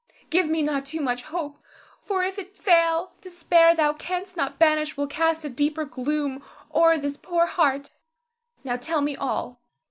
[0.31, 1.59] Give me not too much hope;
[2.01, 6.43] for if it fail, despair thou canst not banish will cast a deeper gloom
[6.73, 7.91] o'er this poor heart.
[8.63, 9.61] Now, tell me all.